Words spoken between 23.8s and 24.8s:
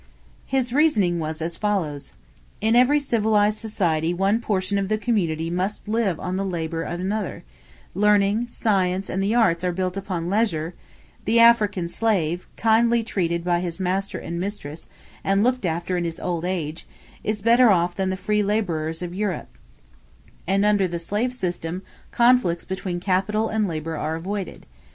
are avoided.